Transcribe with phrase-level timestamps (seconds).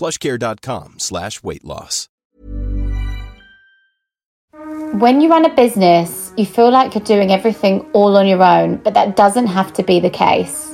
[0.00, 2.08] plushcare.com slash weight loss.
[4.94, 8.78] When you run a business, you feel like you're doing everything all on your own,
[8.78, 10.68] but that doesn't have to be the case.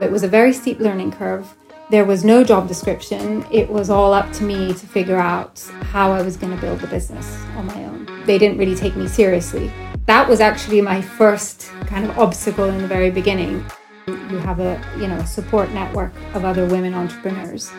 [0.00, 1.52] It was a very steep learning curve.
[1.90, 3.44] There was no job description.
[3.50, 6.80] It was all up to me to figure out how I was going to build
[6.80, 8.08] the business on my own.
[8.24, 9.70] They didn't really take me seriously.
[10.06, 13.64] That was actually my first kind of obstacle in the very beginning.
[14.08, 17.70] You have a, you know, a support network of other women entrepreneurs.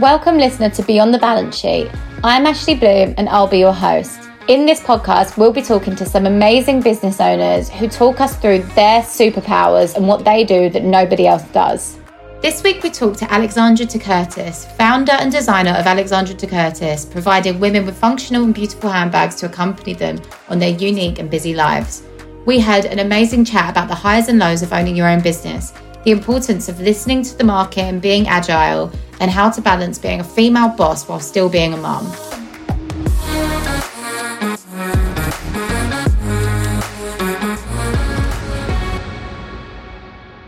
[0.00, 1.88] Welcome, listener, to Beyond the Balance Sheet.
[2.24, 4.28] I'm Ashley Bloom and I'll be your host.
[4.48, 8.64] In this podcast, we'll be talking to some amazing business owners who talk us through
[8.74, 11.96] their superpowers and what they do that nobody else does.
[12.42, 17.04] This week, we talked to Alexandra de Curtis, founder and designer of Alexandra de Curtis,
[17.04, 21.54] providing women with functional and beautiful handbags to accompany them on their unique and busy
[21.54, 22.02] lives.
[22.46, 25.72] We had an amazing chat about the highs and lows of owning your own business,
[26.04, 30.20] the importance of listening to the market and being agile, and how to balance being
[30.20, 32.04] a female boss while still being a mum.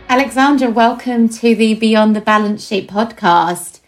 [0.07, 3.79] Alexandra, welcome to the Beyond the Balance Sheet podcast.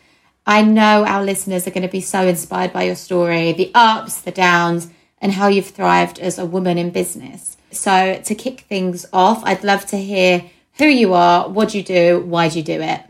[0.47, 4.19] I know our listeners are going to be so inspired by your story, the ups,
[4.19, 4.89] the downs,
[5.21, 7.57] and how you've thrived as a woman in business.
[7.71, 10.49] So, to kick things off, I'd love to hear
[10.79, 13.03] who you are, what you do, why do you do it?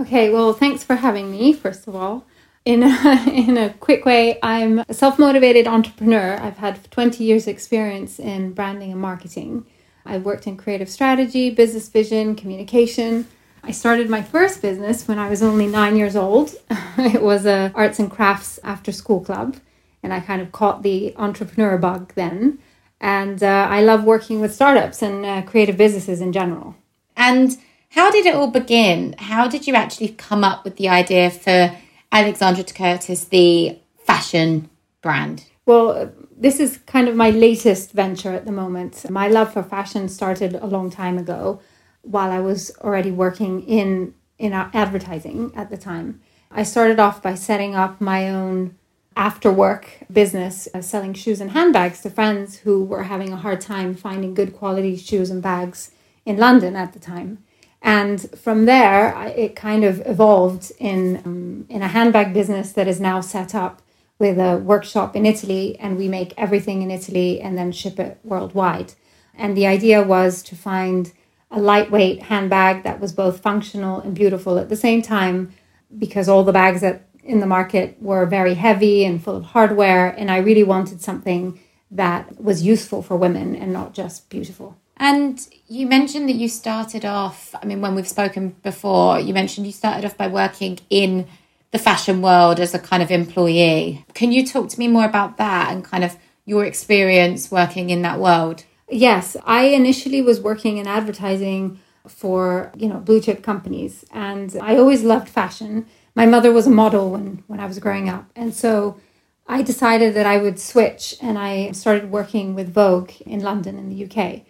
[0.00, 2.24] Okay, well, thanks for having me, first of all.
[2.64, 6.38] In a, in a quick way, I'm a self motivated entrepreneur.
[6.40, 9.66] I've had 20 years' experience in branding and marketing.
[10.06, 13.26] I've worked in creative strategy, business vision, communication.
[13.64, 16.54] I started my first business when I was only nine years old.
[16.98, 19.56] it was a arts and crafts after school club,
[20.02, 22.58] and I kind of caught the entrepreneur bug then.
[23.00, 26.74] And uh, I love working with startups and uh, creative businesses in general.
[27.16, 27.56] And
[27.90, 29.14] how did it all begin?
[29.18, 31.74] How did you actually come up with the idea for
[32.12, 34.68] Alexandra de Curtis, the fashion
[35.02, 35.44] brand?
[35.66, 39.08] Well, this is kind of my latest venture at the moment.
[39.10, 41.60] My love for fashion started a long time ago
[42.02, 46.20] while I was already working in in advertising at the time.
[46.50, 48.77] I started off by setting up my own
[49.18, 53.60] after work business uh, selling shoes and handbags to friends who were having a hard
[53.60, 55.90] time finding good quality shoes and bags
[56.24, 57.42] in London at the time.
[57.82, 63.00] And from there, it kind of evolved in, um, in a handbag business that is
[63.00, 63.82] now set up
[64.20, 68.18] with a workshop in Italy, and we make everything in Italy and then ship it
[68.24, 68.94] worldwide.
[69.34, 71.12] And the idea was to find
[71.50, 75.52] a lightweight handbag that was both functional and beautiful at the same time,
[75.96, 80.08] because all the bags that in the market were very heavy and full of hardware,
[80.08, 84.76] and I really wanted something that was useful for women and not just beautiful.
[84.96, 89.66] And you mentioned that you started off, I mean, when we've spoken before, you mentioned
[89.66, 91.28] you started off by working in
[91.70, 94.04] the fashion world as a kind of employee.
[94.14, 98.02] Can you talk to me more about that and kind of your experience working in
[98.02, 98.64] that world?
[98.90, 104.76] Yes, I initially was working in advertising for, you know, blue chip companies and I
[104.76, 105.86] always loved fashion.
[106.18, 108.28] My mother was a model when when I was growing up.
[108.34, 108.98] And so
[109.46, 113.88] I decided that I would switch and I started working with Vogue in London in
[113.88, 114.40] the UK.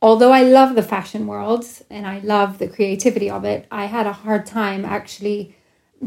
[0.00, 4.06] Although I love the fashion world and I love the creativity of it, I had
[4.06, 5.56] a hard time actually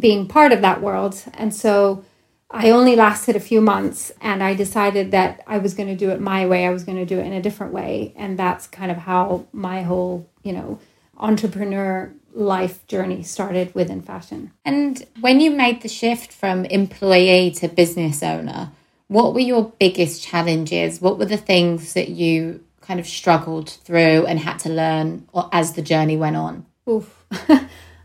[0.08, 1.22] being part of that world.
[1.34, 2.06] And so
[2.50, 6.12] I only lasted a few months and I decided that I was going to do
[6.12, 6.66] it my way.
[6.66, 8.14] I was going to do it in a different way.
[8.16, 10.80] And that's kind of how my whole, you know,
[11.18, 14.52] entrepreneur life journey started within fashion.
[14.66, 18.72] And when you made the shift from employee to business owner,
[19.08, 21.02] what were your biggest challenges?
[21.02, 25.74] What were the things that you kind of struggled through and had to learn as
[25.74, 26.66] the journey went on?
[26.88, 27.26] Oof.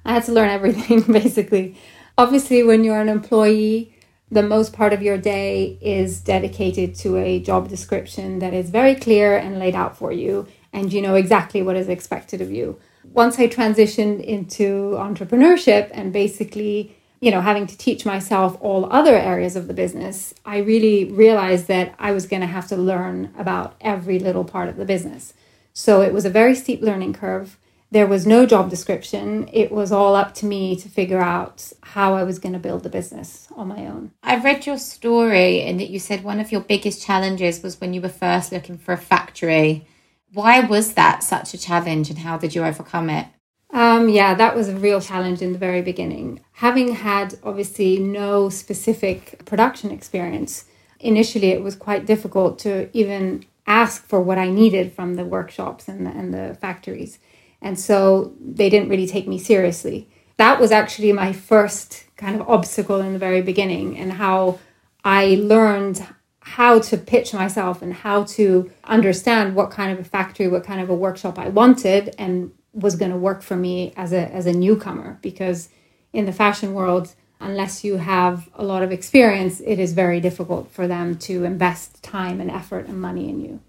[0.05, 1.77] I had to learn everything basically.
[2.17, 3.95] Obviously, when you're an employee,
[4.31, 8.95] the most part of your day is dedicated to a job description that is very
[8.95, 12.79] clear and laid out for you, and you know exactly what is expected of you.
[13.15, 16.95] Once I transitioned into entrepreneurship and basically
[17.25, 21.69] you know, having to teach myself all other areas of the business, I really realized
[21.69, 25.33] that I was going to have to learn about every little part of the business.
[25.73, 27.57] So it was a very steep learning curve.
[27.91, 29.49] There was no job description.
[29.55, 32.83] It was all up to me to figure out how I was going to build
[32.83, 34.11] the business on my own.
[34.23, 37.95] I read your story and that you said one of your biggest challenges was when
[37.95, 39.87] you were first looking for a factory.
[40.35, 43.27] Why was that such a challenge and how did you overcome it?
[43.71, 46.41] Um, yeah, that was a real challenge in the very beginning.
[46.53, 50.65] Having had obviously no specific production experience,
[51.01, 55.89] initially it was quite difficult to even ask for what I needed from the workshops
[55.89, 57.19] and the, and the factories.
[57.63, 60.09] And so they didn't really take me seriously.
[60.37, 64.59] That was actually my first kind of obstacle in the very beginning, and how
[65.05, 66.05] I learned
[66.47, 70.81] how to pitch myself and how to understand what kind of a factory, what kind
[70.81, 74.47] of a workshop I wanted, and was going to work for me as a as
[74.47, 75.19] a newcomer.
[75.23, 75.69] Because
[76.13, 80.71] in the fashion world unless you have a lot of experience it is very difficult
[80.71, 83.61] for them to invest time and effort and money in you.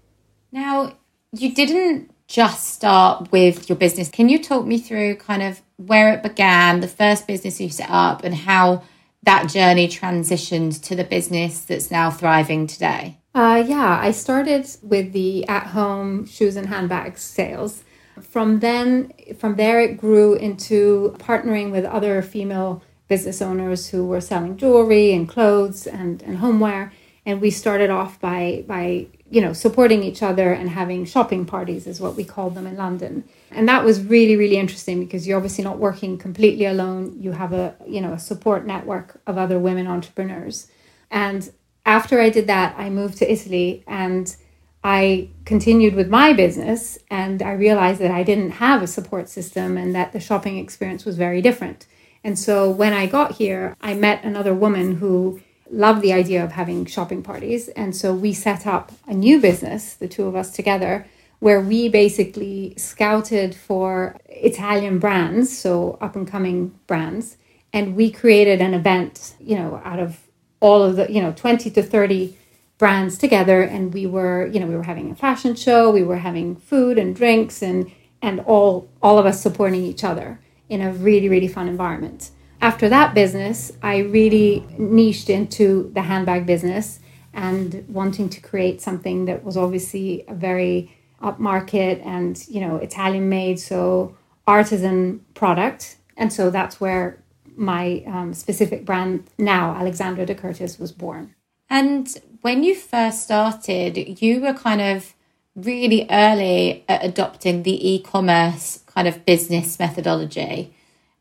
[0.52, 0.96] Now
[1.32, 4.08] you didn't just start with your business.
[4.08, 7.90] Can you talk me through kind of where it began the first business you set
[7.90, 8.82] up and how
[9.26, 15.12] that journey transitioned to the business that's now thriving today uh, yeah i started with
[15.12, 17.84] the at home shoes and handbags sales
[18.22, 24.20] from then, from there, it grew into partnering with other female business owners who were
[24.20, 26.92] selling jewelry and clothes and, and homeware.
[27.26, 31.86] And we started off by by you know supporting each other and having shopping parties
[31.86, 33.24] is what we called them in London.
[33.50, 37.16] And that was really really interesting because you're obviously not working completely alone.
[37.20, 40.68] You have a you know a support network of other women entrepreneurs.
[41.10, 41.52] And
[41.84, 44.34] after I did that, I moved to Italy and
[44.82, 49.76] I continued with my business and I realized that I didn't have a support system
[49.76, 51.86] and that the shopping experience was very different.
[52.22, 55.40] And so when I got here, I met another woman who
[55.70, 57.68] loved the idea of having shopping parties.
[57.68, 61.06] And so we set up a new business, the two of us together,
[61.38, 67.36] where we basically scouted for Italian brands, so up and coming brands.
[67.72, 70.18] And we created an event, you know, out of
[70.60, 72.36] all of the, you know, 20 to 30
[72.78, 76.18] brands together and we were you know we were having a fashion show we were
[76.18, 77.90] having food and drinks and
[78.20, 82.30] and all all of us supporting each other in a really really fun environment
[82.60, 87.00] after that business i really niched into the handbag business
[87.32, 90.90] and wanting to create something that was obviously a very
[91.22, 94.14] upmarket and you know italian made so
[94.46, 97.22] artisan product and so that's where
[97.56, 101.34] my um, specific brand now alexandra de curtis was born
[101.68, 105.14] and when you first started, you were kind of
[105.54, 110.72] really early at adopting the e commerce kind of business methodology.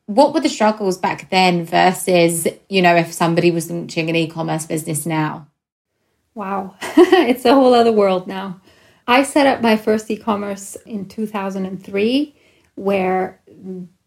[0.08, 4.28] What were the struggles back then versus, you know, if somebody was launching an e
[4.28, 5.48] commerce business now?
[6.36, 8.62] Wow, it's a whole other world now.
[9.08, 12.36] I set up my first e commerce in 2003,
[12.76, 13.40] where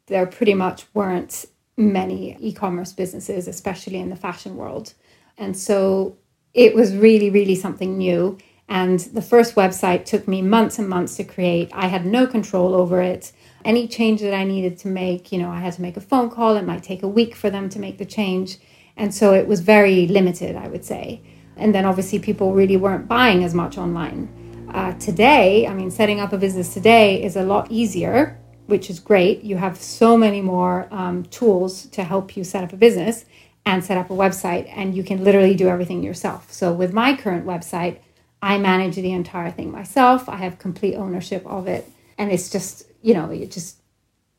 [0.07, 1.47] there pretty much weren't
[1.77, 4.95] many e commerce businesses, especially in the fashion world.
[5.37, 6.17] And so
[6.55, 8.39] it was really, really something new.
[8.69, 11.71] And the first website took me months and months to create.
[11.73, 13.33] I had no control over it.
[13.65, 16.31] Any change that I needed to make, you know, I had to make a phone
[16.31, 16.57] call.
[16.57, 18.59] It might take a week for them to make the change.
[18.97, 21.23] And so it was very limited, I would say.
[21.57, 24.29] And then obviously people really weren't buying as much online.
[24.73, 29.01] Uh, today, I mean, setting up a business today is a lot easier, which is
[29.01, 29.43] great.
[29.43, 33.25] You have so many more um, tools to help you set up a business
[33.65, 36.53] and set up a website and you can literally do everything yourself.
[36.53, 38.01] So with my current website,
[38.43, 40.29] I manage the entire thing myself.
[40.29, 43.77] I have complete ownership of it and it's just, you know, you just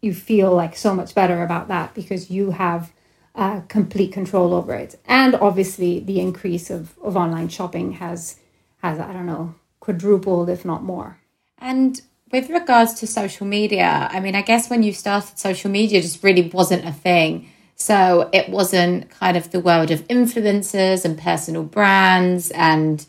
[0.02, 2.94] you feel like so much better about that because you have
[3.36, 4.98] uh, complete control over it.
[5.06, 8.38] And obviously the increase of, of online shopping has
[8.78, 11.20] has I don't know, quadrupled if not more.
[11.58, 12.02] And
[12.32, 16.24] with regards to social media, I mean, I guess when you started social media just
[16.24, 21.64] really wasn't a thing so it wasn't kind of the world of influencers and personal
[21.64, 23.06] brands and,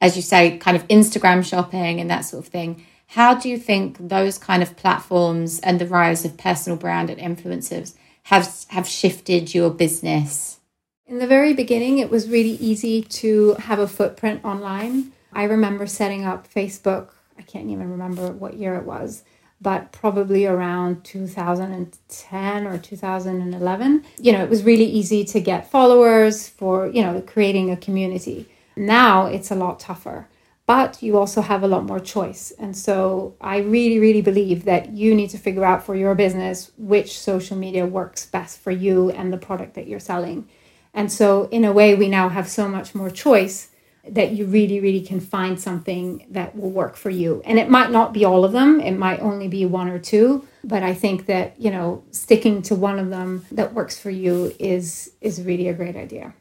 [0.00, 2.84] as you say, kind of Instagram shopping and that sort of thing.
[3.08, 7.20] How do you think those kind of platforms and the rise of personal brand and
[7.20, 10.60] influencers have have shifted your business?
[11.06, 15.12] In the very beginning, it was really easy to have a footprint online.
[15.32, 17.10] I remember setting up Facebook.
[17.36, 19.24] I can't even remember what year it was
[19.60, 26.48] but probably around 2010 or 2011, you know, it was really easy to get followers
[26.48, 28.48] for, you know, creating a community.
[28.76, 30.28] Now it's a lot tougher,
[30.66, 32.52] but you also have a lot more choice.
[32.58, 36.72] And so I really, really believe that you need to figure out for your business
[36.78, 40.48] which social media works best for you and the product that you're selling.
[40.92, 43.68] And so, in a way, we now have so much more choice
[44.08, 47.42] that you really, really can find something that will work for you.
[47.44, 50.46] And it might not be all of them, it might only be one or two.
[50.64, 54.54] But I think that, you know, sticking to one of them that works for you
[54.58, 56.34] is is really a great idea.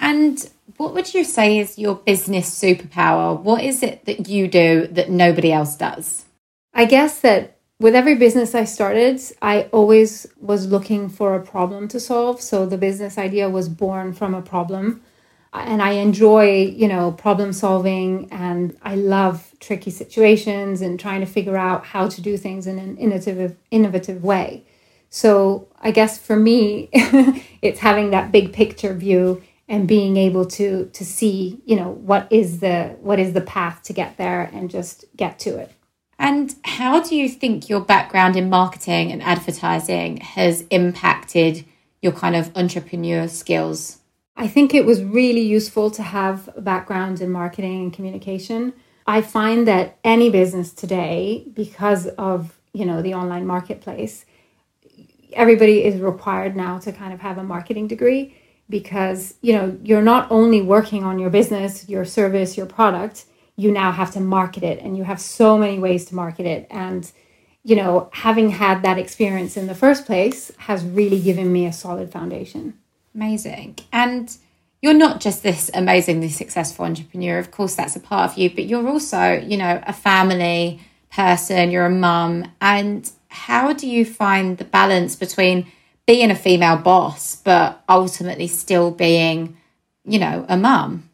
[0.00, 3.38] And what would you say is your business superpower?
[3.38, 6.24] What is it that you do that nobody else does?
[6.72, 11.86] I guess that with every business I started, I always was looking for a problem
[11.88, 12.40] to solve.
[12.40, 15.02] So the business idea was born from a problem
[15.52, 21.26] and I enjoy, you know, problem solving and I love tricky situations and trying to
[21.26, 24.64] figure out how to do things in an innovative innovative way.
[25.12, 26.88] So, I guess for me
[27.62, 32.26] it's having that big picture view and being able to to see, you know, what
[32.30, 35.72] is the what is the path to get there and just get to it.
[36.18, 41.64] And how do you think your background in marketing and advertising has impacted
[42.02, 43.98] your kind of entrepreneur skills?
[44.36, 48.74] I think it was really useful to have a background in marketing and communication.
[49.06, 54.26] I find that any business today, because of you know the online marketplace,
[55.32, 58.34] everybody is required now to kind of have a marketing degree
[58.70, 63.70] because you know you're not only working on your business, your service, your product, you
[63.70, 67.12] now have to market it and you have so many ways to market it and
[67.64, 71.72] you know having had that experience in the first place has really given me a
[71.72, 72.74] solid foundation.
[73.14, 73.76] Amazing.
[73.92, 74.34] And
[74.82, 77.38] you're not just this amazingly successful entrepreneur.
[77.38, 80.80] Of course, that's a part of you, but you're also, you know, a family
[81.12, 82.50] person, you're a mum.
[82.60, 85.66] And how do you find the balance between
[86.06, 89.56] being a female boss, but ultimately still being,
[90.04, 91.08] you know, a mum?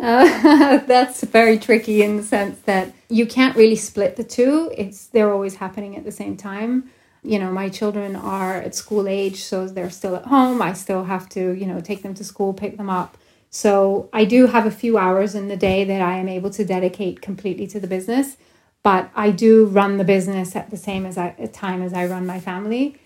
[0.00, 4.72] Uh, that's very tricky in the sense that you can't really split the two.
[4.76, 6.90] It's they're always happening at the same time
[7.22, 11.04] you know my children are at school age so they're still at home i still
[11.04, 13.18] have to you know take them to school pick them up
[13.50, 16.64] so i do have a few hours in the day that i am able to
[16.64, 18.36] dedicate completely to the business
[18.82, 22.24] but i do run the business at the same as I, time as i run
[22.26, 22.96] my family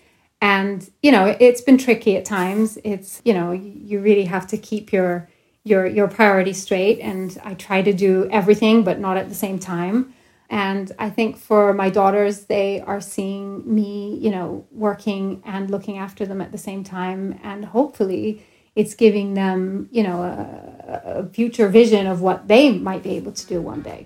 [0.43, 4.57] and you know it's been tricky at times it's you know you really have to
[4.57, 5.29] keep your
[5.63, 9.57] your your priorities straight and i try to do everything but not at the same
[9.57, 10.13] time
[10.49, 15.97] and I think for my daughters, they are seeing me, you know, working and looking
[15.97, 17.39] after them at the same time.
[17.41, 18.45] And hopefully
[18.75, 23.31] it's giving them, you know, a, a future vision of what they might be able
[23.31, 24.05] to do one day.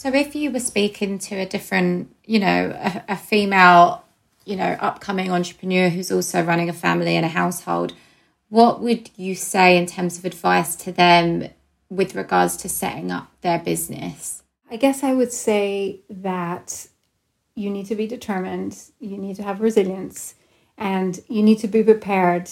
[0.00, 4.02] So, if you were speaking to a different, you know, a, a, female,
[4.46, 7.92] you know, upcoming entrepreneur who's also running a family and a household,
[8.48, 11.50] what would you say in terms of advice to them
[11.90, 14.42] with regards to setting up their business?
[14.70, 16.86] I guess I would say that
[17.54, 20.34] you need to be determined, you need to have resilience,
[20.78, 22.48] And you need to be prepared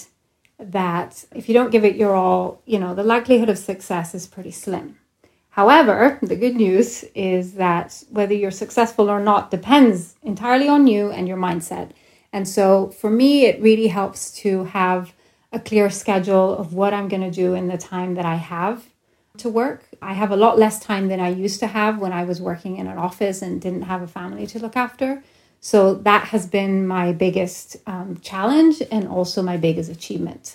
[0.59, 4.27] that if you don't give it your all, you know, the likelihood of success is
[4.27, 4.99] pretty slim.
[5.59, 11.11] However, the good news is that whether you're successful or not depends entirely on you
[11.11, 11.91] and your mindset.
[12.33, 15.13] And so for me, it really helps to have
[15.53, 18.85] a clear schedule of what I'm going to do in the time that I have
[19.39, 19.83] to work.
[20.01, 22.77] I have a lot less time than I used to have when I was working
[22.77, 25.25] in an office and didn't have a family to look after.
[25.61, 30.55] So that has been my biggest um, challenge and also my biggest achievement.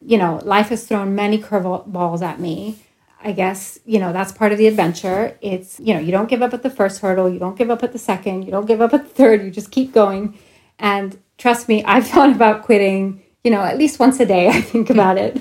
[0.00, 2.78] You know, life has thrown many curveballs at me.
[3.24, 5.36] I guess, you know, that's part of the adventure.
[5.40, 7.82] It's, you know, you don't give up at the first hurdle, you don't give up
[7.82, 10.38] at the second, you don't give up at the third, you just keep going.
[10.78, 14.60] And trust me, I've thought about quitting, you know, at least once a day, I
[14.60, 15.40] think about it.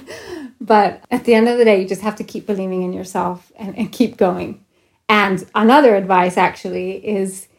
[0.62, 3.52] But at the end of the day, you just have to keep believing in yourself
[3.58, 4.64] and, and keep going.
[5.10, 7.50] And another advice actually is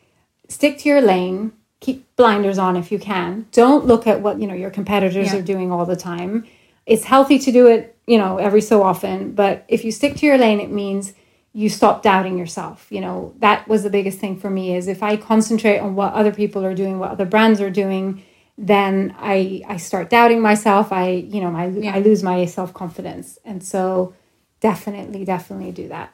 [0.49, 3.47] stick to your lane, keep blinders on if you can.
[3.53, 5.39] Don't look at what, you know, your competitors yeah.
[5.39, 6.47] are doing all the time.
[6.87, 10.27] It's healthy to do it, you know, every so often, but if you stick to
[10.27, 11.15] your lane, it means
[11.55, 12.87] you stop doubting yourself.
[12.91, 16.13] You know, that was the biggest thing for me is if I concentrate on what
[16.13, 18.23] other people are doing, what other brands are doing,
[18.59, 20.93] then I I start doubting myself.
[20.93, 21.95] I you know I yeah.
[21.95, 24.15] I lose my self confidence, and so
[24.61, 26.13] definitely definitely do that.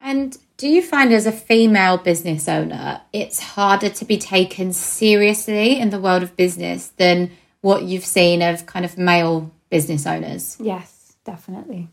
[0.00, 5.78] And do you find as a female business owner, it's harder to be taken seriously
[5.78, 7.30] in the world of business than
[7.60, 10.56] what you've seen of kind of male business owners?
[10.60, 11.88] Yes, definitely.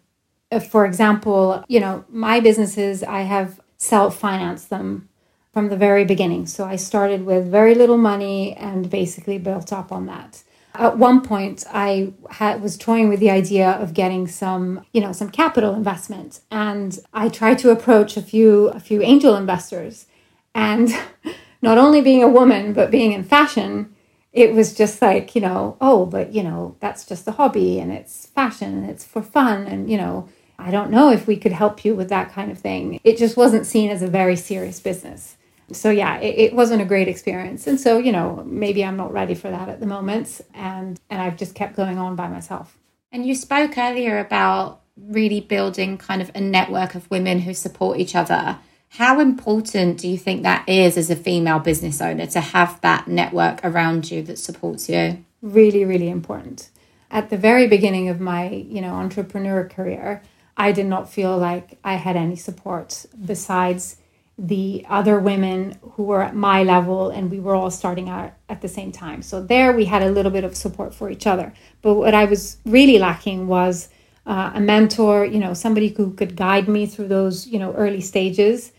[0.70, 5.08] For example, you know, my businesses, I have self financed them
[5.54, 6.46] from the very beginning.
[6.46, 10.44] So I started with very little money and basically built up on that.
[10.76, 15.14] At one point, I had, was toying with the idea of getting some, you know,
[15.14, 20.06] some capital investment, and I tried to approach a few a few angel investors,
[20.54, 20.90] and
[21.62, 23.96] not only being a woman but being in fashion,
[24.40, 27.92] it was just like, you know, oh, but you know, that's just a hobby, and
[27.92, 30.28] it's fashion, and it's for fun, and you know,
[30.58, 33.00] I don't know if we could help you with that kind of thing.
[33.04, 35.38] It just wasn't seen as a very serious business.
[35.72, 37.68] So yeah it, it, wasn't a great experience.
[37.68, 41.22] And so you know maybe i'm not ready for that at the moment and and
[41.22, 42.78] i've just kept going on by myself.
[43.12, 48.00] And you spoke earlier about really building kind of a network of women who support
[48.00, 48.58] each other
[48.94, 53.08] how important do you think that is as a female business owner to have that
[53.08, 56.70] network around you that supports you really really important
[57.12, 60.22] at the very beginning of my you know entrepreneur career
[60.58, 63.98] i did not feel like i had any support besides
[64.40, 68.62] the other women who were at my level and we were all starting out at
[68.62, 69.22] the same time.
[69.22, 71.54] So there we had a little bit of support for each other.
[71.82, 73.90] But what I was really lacking was
[74.26, 78.00] uh, a mentor, you know, somebody who could guide me through those, you know, early
[78.00, 78.72] stages.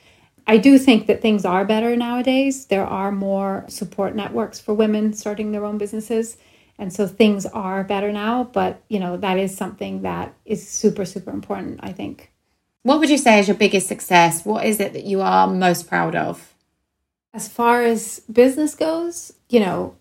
[0.50, 2.66] I do think that things are better nowadays.
[2.66, 6.38] There are more support networks for women starting their own businesses.
[6.76, 11.04] And so things are better now, but you know, that is something that is super
[11.04, 12.32] super important, I think.
[12.82, 14.44] What would you say is your biggest success?
[14.44, 16.52] What is it that you are most proud of?
[17.32, 19.94] As far as business goes, you know,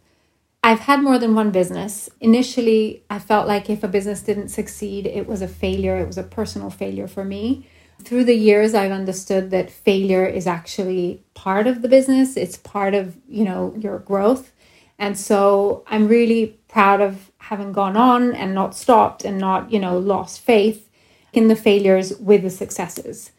[0.63, 2.09] I've had more than one business.
[2.21, 6.17] Initially, I felt like if a business didn't succeed, it was a failure, it was
[6.17, 7.67] a personal failure for me.
[8.03, 12.93] Through the years, I've understood that failure is actually part of the business, it's part
[12.93, 14.51] of, you know, your growth.
[14.97, 19.79] And so I'm really proud of having gone on and not stopped and not, you
[19.79, 20.89] know, lost faith
[21.33, 23.31] in the failures with the successes.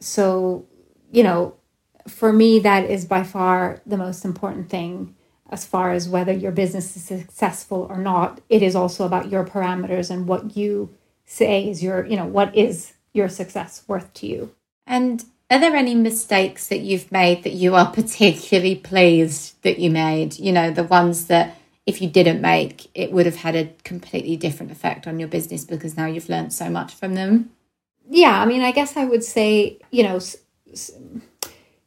[0.00, 0.66] So,
[1.10, 1.54] you know,
[2.08, 5.14] for me, that is by far the most important thing
[5.50, 8.40] as far as whether your business is successful or not.
[8.48, 12.54] It is also about your parameters and what you say is your, you know, what
[12.56, 14.54] is your success worth to you.
[14.86, 19.90] And are there any mistakes that you've made that you are particularly pleased that you
[19.90, 20.38] made?
[20.38, 24.36] You know, the ones that if you didn't make, it would have had a completely
[24.36, 27.50] different effect on your business because now you've learned so much from them.
[28.08, 30.20] Yeah, I mean, I guess I would say, you know,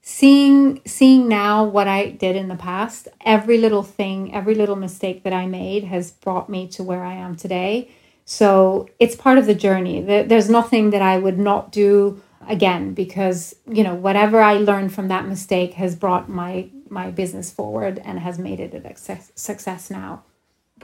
[0.01, 5.23] seeing seeing now what I did in the past, every little thing, every little mistake
[5.23, 7.91] that I made has brought me to where I am today.
[8.31, 10.01] So it's part of the journey.
[10.01, 15.07] There's nothing that I would not do again because you know whatever I learned from
[15.07, 19.89] that mistake has brought my my business forward and has made it a success, success
[19.89, 20.21] now.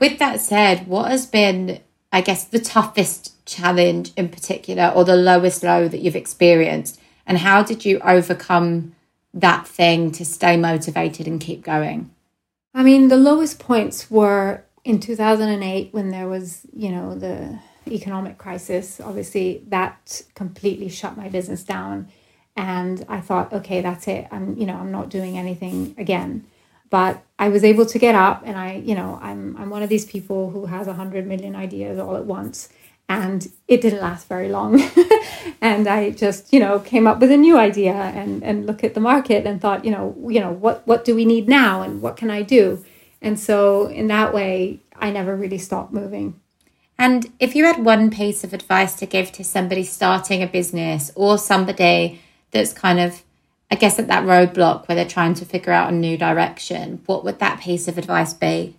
[0.00, 1.78] With that said, what has been,
[2.12, 7.00] I guess, the toughest challenge in particular or the lowest low that you've experienced?
[7.28, 8.96] And how did you overcome
[9.32, 12.10] that thing to stay motivated and keep going?
[12.74, 18.38] I mean, the lowest points were in 2008 when there was, you know, the economic
[18.38, 19.00] crisis.
[19.00, 22.08] Obviously, that completely shut my business down
[22.54, 24.28] and I thought, okay, that's it.
[24.30, 26.46] I'm, you know, I'm not doing anything again.
[26.88, 29.88] But I was able to get up and I, you know, I'm I'm one of
[29.88, 32.68] these people who has a hundred million ideas all at once.
[33.08, 34.80] And it didn't last very long.
[35.60, 38.94] and I just, you know, came up with a new idea and, and look at
[38.94, 42.00] the market and thought, you know, you know, what what do we need now and
[42.00, 42.84] what can I do?
[43.20, 46.40] And so in that way, I never really stopped moving.
[46.98, 51.12] And if you had one piece of advice to give to somebody starting a business
[51.14, 52.20] or somebody
[52.52, 53.22] that's kind of,
[53.70, 57.24] I guess, at that roadblock where they're trying to figure out a new direction, what
[57.24, 58.76] would that piece of advice be?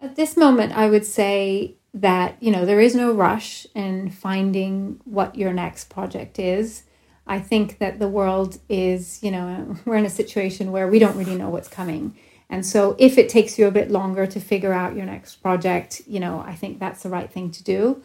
[0.00, 5.00] At this moment, I would say that, you know, there is no rush in finding
[5.04, 6.84] what your next project is.
[7.26, 11.16] I think that the world is, you know, we're in a situation where we don't
[11.16, 12.16] really know what's coming.
[12.48, 16.02] And so if it takes you a bit longer to figure out your next project,
[16.06, 18.02] you know, I think that's the right thing to do.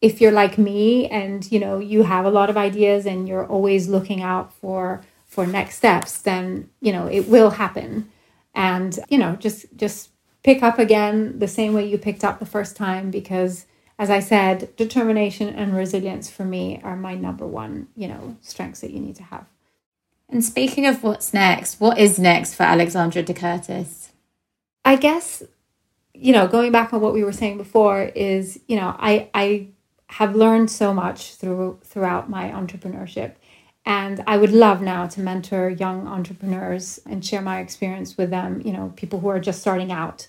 [0.00, 3.46] If you're like me and, you know, you have a lot of ideas and you're
[3.46, 8.10] always looking out for for next steps, then, you know, it will happen.
[8.54, 10.10] And, you know, just just
[10.42, 13.66] pick up again the same way you picked up the first time because
[13.98, 18.80] as I said, determination and resilience for me are my number one, you know, strengths
[18.80, 19.46] that you need to have.
[20.28, 24.10] And speaking of what's next, what is next for Alexandra de Curtis?
[24.84, 25.42] I guess,
[26.12, 29.68] you know, going back on what we were saying before is, you know, I I
[30.08, 33.34] have learned so much through throughout my entrepreneurship.
[33.86, 38.62] And I would love now to mentor young entrepreneurs and share my experience with them,
[38.64, 40.26] you know, people who are just starting out.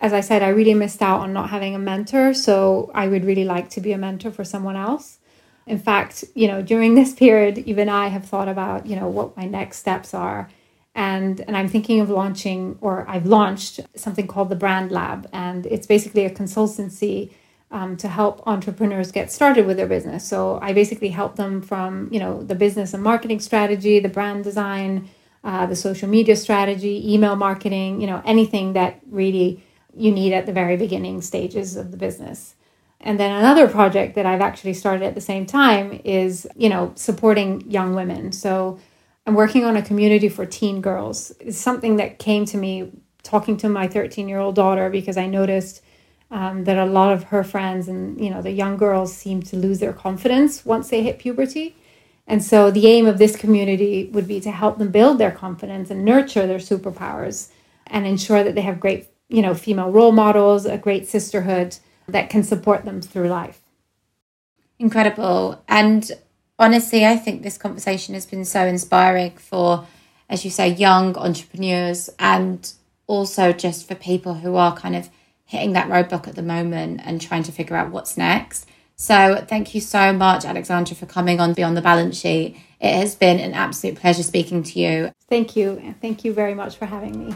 [0.00, 2.32] As I said, I really missed out on not having a mentor.
[2.32, 5.18] So I would really like to be a mentor for someone else.
[5.66, 9.36] In fact, you know, during this period, even I have thought about, you know, what
[9.36, 10.50] my next steps are.
[10.94, 15.28] And, and I'm thinking of launching, or I've launched something called the Brand Lab.
[15.32, 17.30] And it's basically a consultancy
[17.70, 20.26] um, to help entrepreneurs get started with their business.
[20.26, 24.44] So I basically help them from, you know, the business and marketing strategy, the brand
[24.44, 25.08] design,
[25.42, 29.64] uh, the social media strategy, email marketing, you know, anything that really
[29.96, 32.54] you need at the very beginning stages of the business.
[33.00, 36.92] And then another project that I've actually started at the same time is, you know,
[36.94, 38.32] supporting young women.
[38.32, 38.78] So
[39.26, 41.32] I'm working on a community for teen girls.
[41.40, 42.90] It's something that came to me
[43.22, 45.82] talking to my 13 year old daughter because I noticed
[46.30, 49.56] um, that a lot of her friends and, you know, the young girls seem to
[49.56, 51.76] lose their confidence once they hit puberty.
[52.26, 55.90] And so the aim of this community would be to help them build their confidence
[55.90, 57.50] and nurture their superpowers
[57.86, 61.76] and ensure that they have great, you know, female role models, a great sisterhood
[62.08, 63.60] that can support them through life.
[64.78, 65.62] Incredible.
[65.68, 66.10] And
[66.58, 69.86] honestly, I think this conversation has been so inspiring for,
[70.28, 72.70] as you say, young entrepreneurs and
[73.06, 75.10] also just for people who are kind of
[75.44, 78.66] hitting that roadblock at the moment and trying to figure out what's next.
[78.96, 82.56] So, thank you so much, Alexandra, for coming on Beyond the Balance Sheet.
[82.80, 85.12] It has been an absolute pleasure speaking to you.
[85.28, 85.94] Thank you.
[86.00, 87.34] Thank you very much for having me.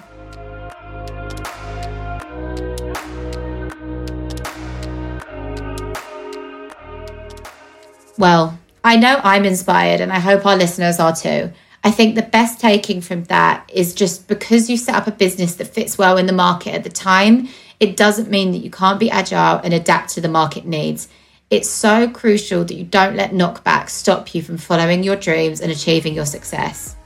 [8.18, 11.52] Well, I know I'm inspired and I hope our listeners are too.
[11.84, 15.54] I think the best taking from that is just because you set up a business
[15.54, 18.98] that fits well in the market at the time, it doesn't mean that you can't
[18.98, 21.08] be agile and adapt to the market needs.
[21.50, 25.70] It's so crucial that you don't let knockbacks stop you from following your dreams and
[25.70, 26.96] achieving your success.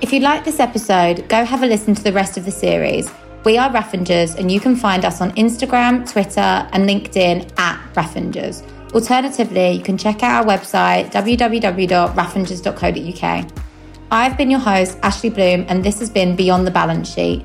[0.00, 3.10] If you like this episode, go have a listen to the rest of the series.
[3.44, 8.62] We are Raffingers, and you can find us on Instagram, Twitter, and LinkedIn at Raffingers.
[8.94, 13.52] Alternatively, you can check out our website, www.raffingers.co.uk.
[14.10, 17.44] I've been your host, Ashley Bloom, and this has been Beyond the Balance Sheet.